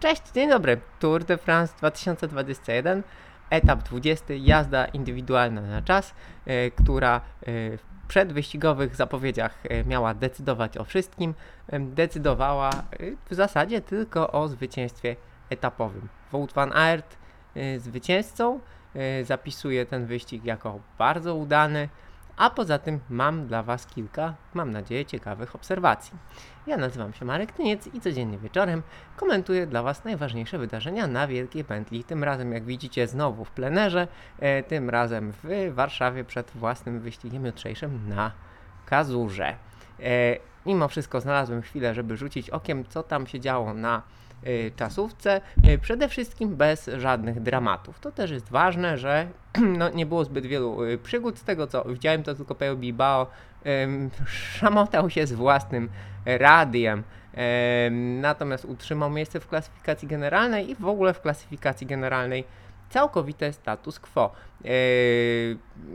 Cześć, 0.00 0.22
dzień 0.34 0.48
dobry. 0.50 0.80
Tour 1.00 1.24
de 1.24 1.38
France 1.38 1.74
2021, 1.78 3.02
etap 3.50 3.82
20, 3.82 4.34
jazda 4.34 4.84
indywidualna 4.84 5.60
na 5.60 5.82
czas, 5.82 6.14
e, 6.46 6.70
która 6.70 7.16
e, 7.16 7.20
w 7.76 7.82
przedwyścigowych 8.08 8.96
zapowiedziach 8.96 9.58
e, 9.64 9.84
miała 9.84 10.14
decydować 10.14 10.76
o 10.76 10.84
wszystkim. 10.84 11.34
Decydowała 11.80 12.70
w 13.30 13.34
zasadzie 13.34 13.80
tylko 13.80 14.32
o 14.32 14.48
zwycięstwie 14.48 15.16
etapowym. 15.50 16.08
Wout 16.32 16.52
van 16.52 16.72
Aert 16.72 17.16
zwycięzcą 17.78 18.60
zapisuje 19.22 19.86
ten 19.86 20.06
wyścig 20.06 20.44
jako 20.44 20.80
bardzo 20.98 21.34
udany. 21.34 21.88
A 22.38 22.50
poza 22.50 22.78
tym 22.78 23.00
mam 23.10 23.46
dla 23.46 23.62
Was 23.62 23.86
kilka, 23.86 24.34
mam 24.54 24.70
nadzieję, 24.70 25.06
ciekawych 25.06 25.54
obserwacji. 25.54 26.18
Ja 26.66 26.76
nazywam 26.76 27.12
się 27.12 27.24
Marek 27.24 27.52
Tyniec 27.52 27.86
i 27.86 28.00
codziennie 28.00 28.38
wieczorem 28.38 28.82
komentuję 29.16 29.66
dla 29.66 29.82
Was 29.82 30.04
najważniejsze 30.04 30.58
wydarzenia 30.58 31.06
na 31.06 31.26
Wielkiej 31.26 31.64
Pętli. 31.64 32.04
Tym 32.04 32.24
razem, 32.24 32.52
jak 32.52 32.64
widzicie, 32.64 33.06
znowu 33.06 33.44
w 33.44 33.50
plenerze, 33.50 34.08
e, 34.38 34.62
tym 34.62 34.90
razem 34.90 35.32
w 35.42 35.74
Warszawie 35.74 36.24
przed 36.24 36.50
własnym 36.50 37.00
wyścigiem 37.00 37.46
jutrzejszym 37.46 38.08
na 38.08 38.32
Kazurze. 38.86 39.56
E, 40.00 40.36
mimo 40.66 40.88
wszystko 40.88 41.20
znalazłem 41.20 41.62
chwilę, 41.62 41.94
żeby 41.94 42.16
rzucić 42.16 42.50
okiem, 42.50 42.84
co 42.88 43.02
tam 43.02 43.26
się 43.26 43.40
działo 43.40 43.74
na 43.74 44.02
czasówce, 44.76 45.40
e, 45.64 45.78
przede 45.78 46.08
wszystkim 46.08 46.56
bez 46.56 46.90
żadnych 46.96 47.42
dramatów. 47.42 48.00
To 48.00 48.12
też 48.12 48.30
jest 48.30 48.50
ważne, 48.50 48.98
że 48.98 49.28
no, 49.78 49.90
nie 49.90 50.06
było 50.06 50.24
zbyt 50.24 50.46
wielu 50.46 50.84
e, 50.84 50.98
przygód. 50.98 51.38
Z 51.38 51.44
tego 51.44 51.66
co 51.66 51.84
widziałem, 51.84 52.22
to 52.22 52.34
tylko 52.34 52.54
Peo 52.54 52.76
Bilbao 52.76 53.26
szamotał 54.58 55.10
się 55.10 55.26
z 55.26 55.32
własnym 55.32 55.88
radiem. 56.26 57.02
Em, 57.34 58.20
natomiast 58.20 58.64
utrzymał 58.64 59.10
miejsce 59.10 59.40
w 59.40 59.48
klasyfikacji 59.48 60.08
generalnej 60.08 60.70
i 60.70 60.74
w 60.74 60.86
ogóle 60.86 61.14
w 61.14 61.20
klasyfikacji 61.20 61.86
generalnej 61.86 62.44
całkowite 62.90 63.52
status 63.52 64.00
quo. 64.00 64.32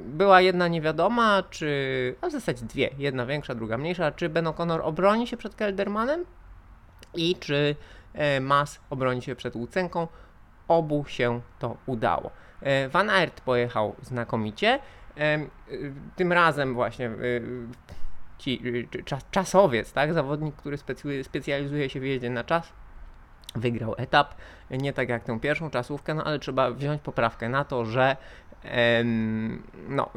Była 0.05 0.41
jedna 0.41 0.67
niewiadoma, 0.67 1.43
czy. 1.49 2.15
A 2.21 2.27
w 2.27 2.31
zasadzie 2.31 2.65
dwie. 2.65 2.89
Jedna 2.97 3.25
większa, 3.25 3.55
druga 3.55 3.77
mniejsza. 3.77 4.11
Czy 4.11 4.29
Ben 4.29 4.45
O'Connor 4.45 4.79
obroni 4.83 5.27
się 5.27 5.37
przed 5.37 5.55
Keldermanem 5.55 6.25
i 7.15 7.35
czy 7.35 7.75
Mas 8.41 8.81
obroni 8.89 9.21
się 9.21 9.35
przed 9.35 9.55
Łucenką. 9.55 10.07
Obu 10.67 11.05
się 11.07 11.41
to 11.59 11.77
udało. 11.85 12.31
E, 12.61 12.89
Van 12.89 13.09
Aert 13.09 13.41
pojechał 13.41 13.95
znakomicie. 14.01 14.79
E, 15.17 15.39
Tym 16.15 16.31
razem 16.31 16.73
właśnie 16.73 17.11
ci, 18.37 18.61
czas, 19.05 19.25
czasowiec, 19.31 19.93
tak? 19.93 20.13
Zawodnik, 20.13 20.55
który 20.55 20.77
specjalizuje 21.23 21.89
się 21.89 21.99
w 21.99 22.03
jeździe 22.03 22.29
na 22.29 22.43
czas, 22.43 22.73
wygrał 23.55 23.95
etap. 23.97 24.35
Nie 24.71 24.93
tak 24.93 25.09
jak 25.09 25.23
tę 25.23 25.39
pierwszą 25.39 25.69
czasówkę, 25.69 26.13
no 26.13 26.23
ale 26.23 26.39
trzeba 26.39 26.71
wziąć 26.71 27.01
poprawkę 27.01 27.49
na 27.49 27.63
to, 27.65 27.85
że 27.85 28.17
no, 29.89 30.09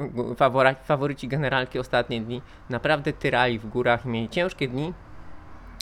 faworyci 0.84 1.28
generalki 1.28 1.78
ostatnie 1.78 2.20
dni 2.20 2.42
naprawdę 2.70 3.12
tyrali 3.12 3.58
w 3.58 3.66
górach 3.66 4.06
i 4.06 4.08
mieli 4.08 4.28
ciężkie 4.28 4.68
dni. 4.68 4.94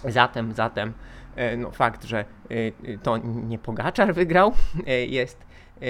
Zatem, 0.04 0.52
zatem 0.52 0.88
e, 0.88 0.92
no, 1.56 1.70
fakt, 1.70 2.04
że 2.04 2.18
e, 2.18 2.24
e, 2.94 2.98
to 2.98 3.16
nie 3.24 3.58
Pogaczar 3.58 4.14
wygrał, 4.14 4.52
e, 4.86 5.06
jest 5.06 5.38
e, 5.82 5.84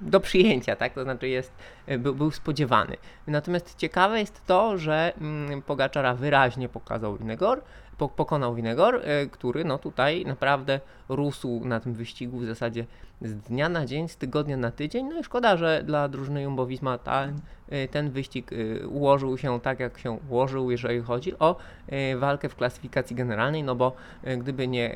do 0.00 0.20
przyjęcia, 0.20 0.76
tak? 0.76 0.92
To 0.92 1.02
znaczy 1.02 1.28
jest, 1.28 1.52
e, 1.86 1.98
był, 1.98 2.14
był 2.14 2.30
spodziewany. 2.30 2.96
Natomiast 3.26 3.76
ciekawe 3.76 4.20
jest 4.20 4.46
to, 4.46 4.78
że 4.78 5.12
mm, 5.20 5.62
Pogaczara 5.62 6.14
wyraźnie 6.14 6.68
pokazał 6.68 7.16
Winegor, 7.16 7.60
po, 7.60 7.87
pokonał 7.98 8.54
Winegor, 8.54 9.00
e, 9.04 9.26
który 9.26 9.64
no 9.64 9.78
tutaj 9.78 10.24
naprawdę 10.26 10.80
rósł 11.08 11.60
na 11.64 11.80
tym 11.80 11.94
wyścigu 11.94 12.38
w 12.38 12.46
zasadzie 12.46 12.86
z 13.22 13.34
dnia 13.34 13.68
na 13.68 13.86
dzień, 13.86 14.08
z 14.08 14.16
tygodnia 14.16 14.56
na 14.56 14.70
tydzień. 14.70 15.06
No 15.08 15.20
i 15.20 15.24
szkoda, 15.24 15.56
że 15.56 15.82
dla 15.86 16.08
drużyny 16.08 16.46
Jumbo-Visma 16.46 16.98
ten, 16.98 17.40
e, 17.68 17.88
ten 17.88 18.10
wyścig 18.10 18.50
e, 18.52 18.86
ułożył 18.88 19.38
się 19.38 19.60
tak, 19.60 19.80
jak 19.80 19.98
się 19.98 20.18
ułożył, 20.30 20.70
jeżeli 20.70 21.00
chodzi 21.00 21.38
o 21.38 21.56
e, 21.86 22.16
walkę 22.16 22.48
w 22.48 22.56
klasyfikacji 22.56 23.16
generalnej, 23.16 23.62
no 23.62 23.74
bo 23.74 23.92
gdyby 24.38 24.68
nie 24.68 24.94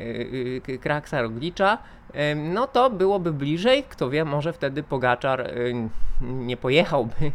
Kraksa 0.80 1.22
Roglicza, 1.22 1.78
no 2.36 2.66
to 2.66 2.90
byłoby 2.90 3.32
bliżej, 3.32 3.84
kto 3.84 4.10
wie, 4.10 4.24
może 4.24 4.52
wtedy 4.52 4.82
Pogaczar 4.82 5.52
nie 6.20 6.56
pojechałby 6.56 7.32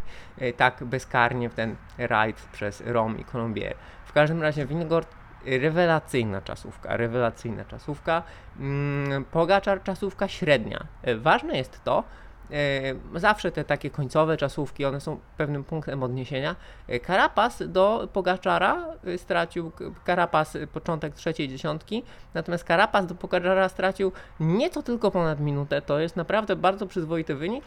tak 0.58 0.84
bezkarnie 0.84 1.50
w 1.50 1.53
ten 1.53 1.75
rajd 1.97 2.36
przez 2.52 2.84
Rom 2.86 3.20
i 3.20 3.24
Colombier. 3.24 3.75
W 4.06 4.14
każdym 4.14 4.41
razie 4.41 4.66
Wingord 4.66 5.16
rewelacyjna 5.47 6.41
czasówka, 6.41 6.97
rewelacyjna 6.97 7.66
czasówka. 7.66 8.24
Mm, 8.59 9.25
Pogaczar 9.25 9.84
czasówka 9.84 10.28
średnia. 10.28 10.88
E, 11.02 11.16
Ważne 11.16 11.58
jest 11.58 11.84
to, 11.84 12.03
e, 12.52 13.19
zawsze 13.19 13.52
te 13.52 13.63
takie 13.63 13.90
końcowe 13.90 14.38
czasówki, 14.38 14.85
one 14.85 15.02
są 15.02 15.19
pewnym 15.38 15.63
punktem 15.63 16.03
odniesienia. 16.03 16.56
E, 16.88 17.00
Karapas 17.00 17.63
do 17.68 18.09
Pogaczara 18.13 18.85
stracił, 19.18 19.72
Karapas 20.06 20.58
początek 20.74 21.13
trzeciej 21.13 21.47
dziesiątki, 21.47 22.03
natomiast 22.34 22.64
Karapas 22.64 23.06
do 23.06 23.16
Pogaczara 23.16 23.69
stracił 23.69 24.12
nieco 24.40 24.84
tylko 24.84 25.12
ponad 25.12 25.40
minutę, 25.40 25.81
to 25.81 26.00
jest 26.00 26.16
naprawdę 26.16 26.56
bardzo 26.56 26.88
przyzwoity 26.88 27.35
wynik. 27.35 27.66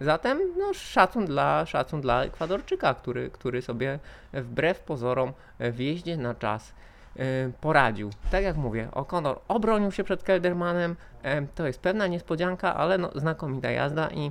Zatem 0.00 0.38
no, 0.58 0.74
szacun, 0.74 1.26
dla, 1.26 1.66
szacun 1.66 2.00
dla 2.00 2.24
Ekwadorczyka, 2.24 2.94
który, 2.94 3.30
który 3.30 3.62
sobie 3.62 3.98
wbrew 4.32 4.80
pozorom 4.80 5.32
w 5.60 5.78
jeździe 5.78 6.16
na 6.16 6.34
czas 6.34 6.72
e, 7.16 7.22
poradził. 7.60 8.10
Tak 8.30 8.44
jak 8.44 8.56
mówię, 8.56 8.88
O'Connor 8.92 9.36
obronił 9.48 9.92
się 9.92 10.04
przed 10.04 10.22
Keldermanem. 10.22 10.96
E, 11.22 11.46
To 11.54 11.66
jest 11.66 11.80
pewna 11.80 12.06
niespodzianka, 12.06 12.74
ale 12.74 12.98
no, 12.98 13.10
znakomita 13.14 13.70
jazda 13.70 14.08
i 14.10 14.30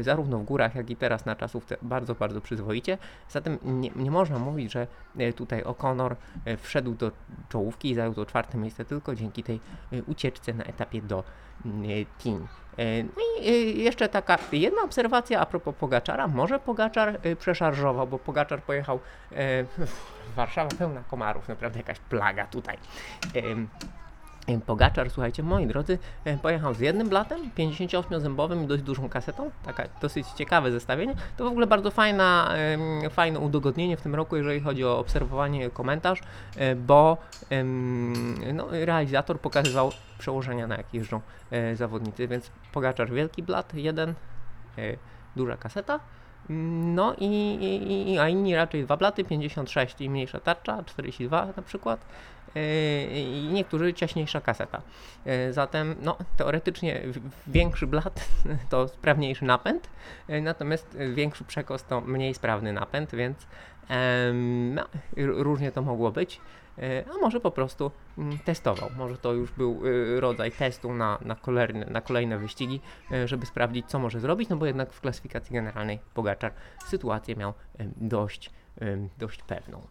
zarówno 0.00 0.38
w 0.38 0.44
górach, 0.44 0.74
jak 0.74 0.90
i 0.90 0.96
teraz 0.96 1.26
na 1.26 1.36
czasówce 1.36 1.76
bardzo, 1.82 2.14
bardzo 2.14 2.40
przyzwoicie. 2.40 2.98
Zatem 3.28 3.58
nie, 3.64 3.90
nie 3.96 4.10
można 4.10 4.38
mówić, 4.38 4.72
że 4.72 4.86
e, 5.18 5.32
tutaj 5.32 5.62
O'Connor 5.62 6.14
e, 6.44 6.56
wszedł 6.56 6.94
do 6.94 7.10
czołówki 7.48 7.90
i 7.90 7.94
zajął 7.94 8.14
to 8.14 8.26
czwarte 8.26 8.58
miejsce 8.58 8.84
tylko 8.84 9.14
dzięki 9.14 9.42
tej 9.42 9.60
ucieczce 10.06 10.54
na 10.54 10.64
etapie 10.64 11.02
do 11.02 11.24
mm, 11.66 12.06
Team. 12.24 12.48
E, 12.76 13.02
No 13.02 13.22
i 13.44 13.82
jeszcze 13.82 14.08
taka 14.08 14.38
jedna 14.52 14.82
obserwacja 14.82 15.40
a 15.40 15.46
propos 15.46 15.74
Pogaczara. 15.74 16.28
Może 16.28 16.58
Pogaczar 16.58 17.20
przeszarżował, 17.38 18.06
bo 18.06 18.18
Pogaczar 18.18 18.62
pojechał 18.62 19.00
Warszawa 20.36 20.70
pełna 20.78 21.02
komarów, 21.10 21.48
naprawdę 21.48 21.78
jakaś 21.78 21.98
plaga 21.98 22.46
tutaj. 22.46 22.78
Pogaczar, 24.66 25.10
słuchajcie, 25.10 25.42
moi 25.42 25.66
drodzy, 25.66 25.98
e, 26.24 26.38
pojechał 26.38 26.74
z 26.74 26.80
jednym 26.80 27.08
blatem, 27.08 27.50
58-zębowym 27.58 28.64
i 28.64 28.66
dość 28.66 28.82
dużą 28.82 29.08
kasetą. 29.08 29.50
Taka 29.64 29.84
dosyć 30.02 30.26
ciekawe 30.28 30.72
zestawienie. 30.72 31.14
To 31.36 31.44
w 31.44 31.46
ogóle 31.46 31.66
bardzo 31.66 31.90
fajna, 31.90 32.54
fajne 33.10 33.40
udogodnienie 33.40 33.96
w 33.96 34.00
tym 34.00 34.14
roku, 34.14 34.36
jeżeli 34.36 34.60
chodzi 34.60 34.84
o 34.84 34.98
obserwowanie 34.98 35.70
komentarz, 35.70 36.20
e, 36.56 36.76
bo 36.76 37.16
no, 38.54 38.66
realizator 38.70 39.40
pokazywał 39.40 39.92
przełożenia, 40.18 40.66
na 40.66 40.76
jakie 40.76 40.98
jeżdżą 40.98 41.20
e, 41.50 41.76
zawodnicy, 41.76 42.28
więc 42.28 42.50
Pogaczar 42.72 43.10
wielki 43.10 43.42
blat, 43.42 43.74
jeden, 43.74 44.14
e, 44.78 44.96
duża 45.36 45.56
kaseta, 45.56 46.00
no 46.94 47.14
i, 47.18 47.58
i, 48.12 48.18
a 48.18 48.28
inni 48.28 48.54
raczej 48.54 48.84
dwa 48.84 48.96
blaty, 48.96 49.24
56 49.24 50.00
i 50.00 50.10
mniejsza 50.10 50.40
tarcza, 50.40 50.82
42 50.82 51.46
na 51.56 51.62
przykład 51.62 52.00
e, 52.00 52.04
i 53.12 53.48
niektórzy 53.52 53.94
ciaśniejsza 53.94 54.40
kaseta. 54.40 54.82
E, 55.26 55.52
Zatem 55.52 55.96
no, 56.02 56.16
teoretycznie 56.36 57.02
większy 57.46 57.86
blat 57.86 58.28
to 58.70 58.88
sprawniejszy 58.88 59.44
napęd, 59.44 59.90
e, 60.28 60.40
natomiast 60.40 60.98
większy 61.14 61.44
przekos 61.44 61.84
to 61.84 62.00
mniej 62.00 62.34
sprawny 62.34 62.72
napęd, 62.72 63.14
więc 63.14 63.46
no, 64.72 64.84
różnie 65.16 65.72
to 65.72 65.82
mogło 65.82 66.10
być. 66.10 66.40
A 67.14 67.18
może 67.20 67.40
po 67.40 67.50
prostu 67.50 67.90
mm, 68.18 68.38
testował. 68.38 68.90
Może 68.96 69.18
to 69.18 69.32
już 69.32 69.52
był 69.52 69.82
rodzaj 70.20 70.52
testu 70.52 70.92
na, 70.92 71.18
na, 71.24 71.34
kolejne, 71.34 71.86
na 71.86 72.00
kolejne 72.00 72.38
wyścigi, 72.38 72.80
żeby 73.24 73.46
sprawdzić, 73.46 73.86
co 73.86 73.98
może 73.98 74.20
zrobić, 74.20 74.48
no 74.48 74.56
bo 74.56 74.66
jednak 74.66 74.92
w 74.92 75.00
klasyfikacji 75.00 75.54
generalnej 75.54 75.98
Pogaczar 76.14 76.52
sytuację 76.86 77.36
miał 77.36 77.54
dość, 77.96 78.50
dość 79.18 79.42
pewną. 79.42 79.82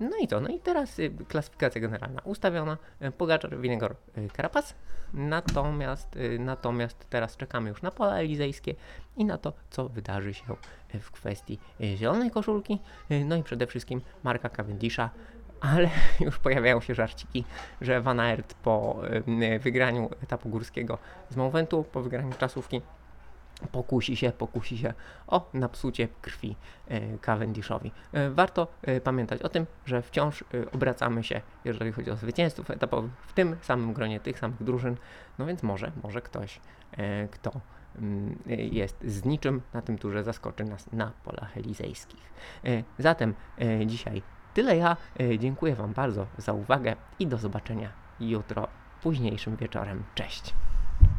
No 0.00 0.16
i 0.20 0.28
co? 0.28 0.40
No 0.40 0.48
i 0.48 0.60
teraz 0.60 0.98
y, 0.98 1.10
klasyfikacja 1.28 1.80
generalna 1.80 2.20
ustawiona. 2.24 2.78
e, 3.00 3.10
Pogaczar, 3.12 3.60
Winegor, 3.60 3.96
y, 4.18 4.28
Karapas. 4.32 4.74
Natomiast, 5.14 6.16
y, 6.16 6.38
natomiast 6.38 7.06
teraz 7.10 7.36
czekamy 7.36 7.68
już 7.68 7.82
na 7.82 7.90
pola 7.90 8.16
elizejskie 8.16 8.74
i 9.16 9.24
na 9.24 9.38
to, 9.38 9.52
co 9.70 9.88
wydarzy 9.88 10.34
się 10.34 10.44
w 11.00 11.10
kwestii 11.10 11.58
zielonej 11.80 12.30
koszulki. 12.30 12.78
No 13.24 13.36
i 13.36 13.42
przede 13.42 13.66
wszystkim 13.66 14.00
Marka 14.22 14.48
Cavendisha, 14.48 15.10
ale 15.60 15.90
już 16.20 16.38
pojawiają 16.38 16.80
się 16.80 16.94
żarciki, 16.94 17.44
że 17.80 18.00
Van 18.00 18.20
Aert 18.20 18.54
po 18.54 19.00
wygraniu 19.60 20.10
etapu 20.22 20.48
górskiego 20.48 20.98
z 21.30 21.36
Mouventu, 21.36 21.84
po 21.84 22.02
wygraniu 22.02 22.32
czasówki, 22.38 22.82
pokusi 23.72 24.16
się, 24.16 24.32
pokusi 24.32 24.78
się 24.78 24.94
o 25.26 25.50
napsucie 25.54 26.08
krwi 26.22 26.56
e, 26.88 27.18
Cavendishowi. 27.18 27.92
E, 28.12 28.30
Warto 28.30 28.68
e, 28.82 29.00
pamiętać 29.00 29.42
o 29.42 29.48
tym, 29.48 29.66
że 29.86 30.02
wciąż 30.02 30.44
obracamy 30.72 31.24
się, 31.24 31.40
jeżeli 31.64 31.92
chodzi 31.92 32.10
o 32.10 32.16
zwycięzców 32.16 32.70
etapowych, 32.70 33.10
w 33.26 33.32
tym 33.32 33.56
samym 33.60 33.92
gronie 33.92 34.20
tych 34.20 34.38
samych 34.38 34.62
drużyn, 34.62 34.96
no 35.38 35.46
więc 35.46 35.62
może, 35.62 35.92
może 36.02 36.22
ktoś, 36.22 36.60
kto 37.30 37.60
mm, 37.98 38.38
jest 38.72 38.96
z 39.04 39.24
niczym 39.24 39.62
na 39.72 39.82
tym 39.82 39.98
turze 39.98 40.24
zaskoczy 40.24 40.64
nas 40.64 40.92
na 40.92 41.12
polach 41.24 41.56
elizejskich. 41.56 42.32
Zatem 42.98 43.34
dzisiaj 43.86 44.22
tyle 44.54 44.76
ja. 44.76 44.96
Dziękuję 45.38 45.74
Wam 45.74 45.92
bardzo 45.92 46.26
za 46.38 46.52
uwagę 46.52 46.96
i 47.18 47.26
do 47.26 47.38
zobaczenia 47.38 47.92
jutro 48.20 48.68
późniejszym 49.02 49.56
wieczorem. 49.56 50.04
Cześć! 50.14 50.54